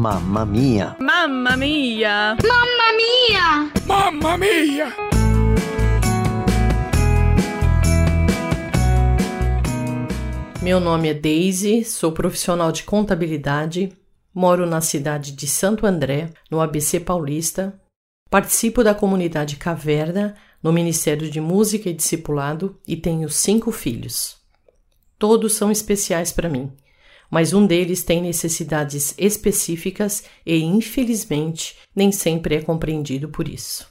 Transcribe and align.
Mamma 0.00 0.46
mia! 0.46 0.96
Mamma 0.98 1.58
mia! 1.58 2.34
Mamma 2.42 2.86
mia! 2.96 3.70
Mamma 3.86 4.38
mia! 4.38 4.96
Meu 10.62 10.80
nome 10.80 11.10
é 11.10 11.12
Daisy, 11.12 11.84
sou 11.84 12.12
profissional 12.12 12.72
de 12.72 12.82
contabilidade, 12.84 13.92
moro 14.34 14.64
na 14.64 14.80
cidade 14.80 15.32
de 15.32 15.46
Santo 15.46 15.86
André, 15.86 16.32
no 16.50 16.62
ABC 16.62 16.98
Paulista, 17.00 17.78
participo 18.30 18.82
da 18.82 18.94
comunidade 18.94 19.56
Caverna, 19.56 20.34
no 20.62 20.72
Ministério 20.72 21.30
de 21.30 21.42
Música 21.42 21.90
e 21.90 21.92
Discipulado 21.92 22.80
e 22.88 22.96
tenho 22.96 23.28
cinco 23.28 23.70
filhos. 23.70 24.38
Todos 25.18 25.52
são 25.52 25.70
especiais 25.70 26.32
para 26.32 26.48
mim, 26.48 26.72
mas 27.30 27.52
um 27.52 27.66
deles 27.66 28.02
tem 28.02 28.20
necessidades 28.20 29.14
específicas 29.16 30.24
e, 30.44 30.56
infelizmente, 30.56 31.76
nem 31.94 32.10
sempre 32.10 32.56
é 32.56 32.60
compreendido 32.60 33.28
por 33.28 33.46
isso. 33.46 33.86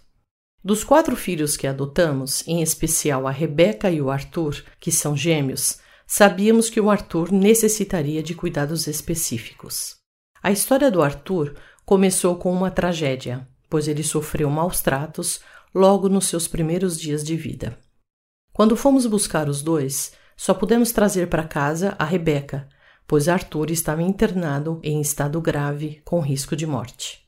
Dos 0.61 0.83
quatro 0.83 1.15
filhos 1.15 1.55
que 1.55 1.65
adotamos, 1.65 2.45
em 2.45 2.61
especial 2.61 3.25
a 3.25 3.31
Rebeca 3.31 3.89
e 3.89 4.01
o 4.01 4.11
Arthur, 4.11 4.61
que 4.77 4.91
são 4.91 5.15
gêmeos, 5.15 5.79
sabíamos 6.05 6.69
que 6.69 6.81
o 6.81 6.89
Arthur 6.89 7.31
necessitaria 7.31 8.21
de 8.21 8.35
cuidados 8.35 8.85
específicos. 8.85 9.95
A 10.43 10.51
história 10.51 10.91
do 10.91 11.01
Arthur 11.01 11.55
começou 11.85 12.35
com 12.35 12.51
uma 12.51 12.69
tragédia, 12.69 13.47
pois 13.69 13.87
ele 13.87 14.03
sofreu 14.03 14.49
maus 14.49 14.81
tratos 14.81 15.39
logo 15.73 16.09
nos 16.09 16.25
seus 16.27 16.47
primeiros 16.47 16.99
dias 16.99 17.23
de 17.23 17.37
vida. 17.37 17.79
Quando 18.51 18.75
fomos 18.75 19.05
buscar 19.05 19.47
os 19.47 19.61
dois, 19.61 20.11
só 20.35 20.53
pudemos 20.53 20.91
trazer 20.91 21.29
para 21.29 21.47
casa 21.47 21.95
a 21.97 22.03
Rebeca, 22.03 22.67
pois 23.09 23.27
Arthur 23.27 23.71
estava 23.71 24.01
internado 24.01 24.79
em 24.81 25.01
estado 25.01 25.41
grave 25.41 26.01
com 26.05 26.21
risco 26.21 26.55
de 26.55 26.65
morte. 26.65 27.27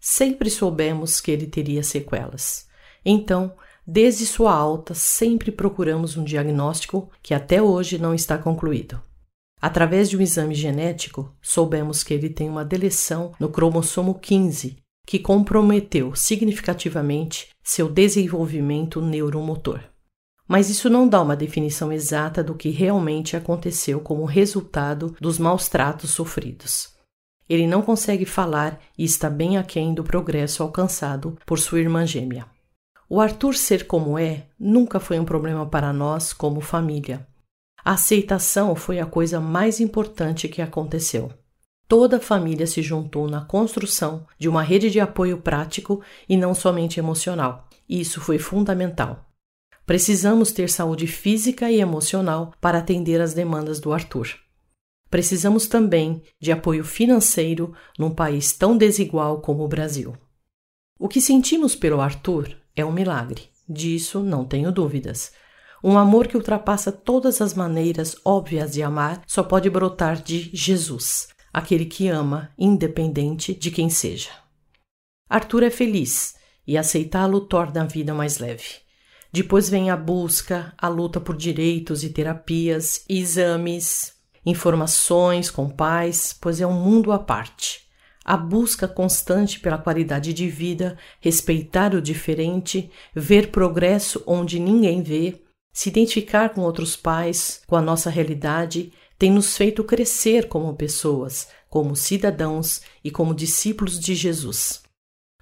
Sempre 0.00 0.48
soubemos 0.48 1.20
que 1.20 1.30
ele 1.30 1.46
teria 1.46 1.82
sequelas. 1.82 2.66
Então, 3.04 3.52
Desde 3.92 4.24
sua 4.24 4.54
alta, 4.54 4.94
sempre 4.94 5.50
procuramos 5.50 6.16
um 6.16 6.22
diagnóstico 6.22 7.10
que 7.20 7.34
até 7.34 7.60
hoje 7.60 7.98
não 7.98 8.14
está 8.14 8.38
concluído. 8.38 9.02
Através 9.60 10.08
de 10.08 10.16
um 10.16 10.20
exame 10.20 10.54
genético, 10.54 11.34
soubemos 11.42 12.04
que 12.04 12.14
ele 12.14 12.30
tem 12.30 12.48
uma 12.48 12.64
deleção 12.64 13.32
no 13.40 13.48
cromossomo 13.48 14.14
15, 14.14 14.76
que 15.04 15.18
comprometeu 15.18 16.14
significativamente 16.14 17.48
seu 17.64 17.88
desenvolvimento 17.88 19.02
neuromotor. 19.02 19.80
Mas 20.50 20.68
isso 20.68 20.90
não 20.90 21.06
dá 21.06 21.22
uma 21.22 21.36
definição 21.36 21.92
exata 21.92 22.42
do 22.42 22.56
que 22.56 22.70
realmente 22.70 23.36
aconteceu 23.36 24.00
como 24.00 24.24
resultado 24.24 25.14
dos 25.20 25.38
maus 25.38 25.68
tratos 25.68 26.10
sofridos. 26.10 26.92
Ele 27.48 27.68
não 27.68 27.80
consegue 27.80 28.24
falar 28.24 28.80
e 28.98 29.04
está 29.04 29.30
bem 29.30 29.58
aquém 29.58 29.94
do 29.94 30.02
progresso 30.02 30.64
alcançado 30.64 31.38
por 31.46 31.60
sua 31.60 31.78
irmã 31.78 32.04
gêmea. 32.04 32.46
O 33.08 33.20
Arthur 33.20 33.54
ser 33.54 33.86
como 33.86 34.18
é 34.18 34.48
nunca 34.58 34.98
foi 34.98 35.20
um 35.20 35.24
problema 35.24 35.66
para 35.66 35.92
nós 35.92 36.32
como 36.32 36.60
família. 36.60 37.24
A 37.84 37.92
aceitação 37.92 38.74
foi 38.74 38.98
a 38.98 39.06
coisa 39.06 39.38
mais 39.38 39.78
importante 39.78 40.48
que 40.48 40.60
aconteceu. 40.60 41.30
Toda 41.86 42.16
a 42.16 42.20
família 42.20 42.66
se 42.66 42.82
juntou 42.82 43.30
na 43.30 43.42
construção 43.42 44.26
de 44.36 44.48
uma 44.48 44.64
rede 44.64 44.90
de 44.90 44.98
apoio 44.98 45.38
prático 45.38 46.02
e 46.28 46.36
não 46.36 46.56
somente 46.56 46.98
emocional. 46.98 47.68
Isso 47.88 48.20
foi 48.20 48.40
fundamental. 48.40 49.29
Precisamos 49.90 50.52
ter 50.52 50.70
saúde 50.70 51.08
física 51.08 51.68
e 51.68 51.80
emocional 51.80 52.54
para 52.60 52.78
atender 52.78 53.20
às 53.20 53.34
demandas 53.34 53.80
do 53.80 53.92
Arthur. 53.92 54.28
Precisamos 55.10 55.66
também 55.66 56.22
de 56.38 56.52
apoio 56.52 56.84
financeiro 56.84 57.74
num 57.98 58.08
país 58.08 58.52
tão 58.52 58.76
desigual 58.76 59.40
como 59.40 59.64
o 59.64 59.68
Brasil. 59.68 60.14
O 60.96 61.08
que 61.08 61.20
sentimos 61.20 61.74
pelo 61.74 62.00
Arthur 62.00 62.56
é 62.76 62.84
um 62.84 62.92
milagre, 62.92 63.48
disso 63.68 64.20
não 64.20 64.44
tenho 64.44 64.70
dúvidas. 64.70 65.32
Um 65.82 65.98
amor 65.98 66.28
que 66.28 66.36
ultrapassa 66.36 66.92
todas 66.92 67.40
as 67.40 67.52
maneiras 67.52 68.14
óbvias 68.24 68.74
de 68.74 68.84
amar 68.84 69.24
só 69.26 69.42
pode 69.42 69.68
brotar 69.68 70.22
de 70.22 70.50
Jesus, 70.52 71.30
aquele 71.52 71.84
que 71.84 72.06
ama, 72.06 72.52
independente 72.56 73.52
de 73.52 73.72
quem 73.72 73.90
seja. 73.90 74.30
Arthur 75.28 75.64
é 75.64 75.70
feliz 75.70 76.36
e 76.64 76.78
aceitá-lo 76.78 77.40
torna 77.40 77.82
a 77.82 77.86
vida 77.86 78.14
mais 78.14 78.38
leve. 78.38 78.88
Depois 79.32 79.68
vem 79.68 79.90
a 79.90 79.96
busca, 79.96 80.72
a 80.76 80.88
luta 80.88 81.20
por 81.20 81.36
direitos 81.36 82.02
e 82.02 82.10
terapias, 82.10 83.04
exames, 83.08 84.14
informações 84.44 85.50
com 85.50 85.68
pais, 85.68 86.36
pois 86.40 86.60
é 86.60 86.66
um 86.66 86.72
mundo 86.72 87.12
à 87.12 87.18
parte 87.18 87.90
a 88.24 88.36
busca 88.36 88.86
constante 88.86 89.58
pela 89.58 89.76
qualidade 89.76 90.32
de 90.32 90.48
vida, 90.48 90.96
respeitar 91.20 91.94
o 91.94 92.00
diferente, 92.00 92.90
ver 93.12 93.50
progresso 93.50 94.22
onde 94.26 94.60
ninguém 94.60 95.02
vê, 95.02 95.42
se 95.72 95.88
identificar 95.88 96.50
com 96.50 96.60
outros 96.60 96.94
pais, 96.94 97.62
com 97.66 97.76
a 97.76 97.82
nossa 97.82 98.10
realidade, 98.10 98.92
tem 99.18 99.32
nos 99.32 99.56
feito 99.56 99.82
crescer 99.84 100.48
como 100.48 100.74
pessoas, 100.74 101.48
como 101.68 101.96
cidadãos 101.96 102.82
e 103.02 103.10
como 103.10 103.34
discípulos 103.34 103.98
de 103.98 104.14
Jesus. 104.14 104.82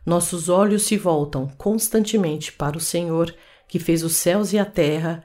Nossos 0.05 0.49
olhos 0.49 0.84
se 0.84 0.97
voltam 0.97 1.47
constantemente 1.59 2.53
para 2.53 2.78
o 2.78 2.81
Senhor, 2.81 3.34
que 3.69 3.79
fez 3.79 4.03
os 4.03 4.17
céus 4.17 4.53
e 4.53 4.59
a 4.59 4.65
terra 4.65 5.23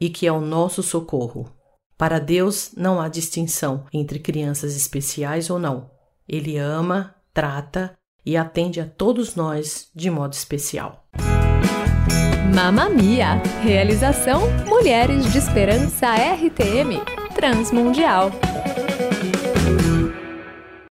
e 0.00 0.08
que 0.08 0.26
é 0.26 0.32
o 0.32 0.40
nosso 0.40 0.82
socorro. 0.82 1.52
Para 1.96 2.18
Deus 2.18 2.72
não 2.76 3.00
há 3.00 3.08
distinção 3.08 3.86
entre 3.92 4.18
crianças 4.18 4.76
especiais 4.76 5.50
ou 5.50 5.58
não. 5.58 5.90
Ele 6.28 6.56
ama, 6.56 7.14
trata 7.32 7.94
e 8.26 8.36
atende 8.36 8.80
a 8.80 8.86
todos 8.86 9.36
nós 9.36 9.88
de 9.94 10.10
modo 10.10 10.32
especial. 10.32 11.06
Mamma 12.54 12.88
Mia! 12.88 13.42
Realização 13.62 14.42
Mulheres 14.66 15.30
de 15.32 15.38
Esperança 15.38 16.14
RTM 16.14 17.00
Transmundial. 17.34 18.30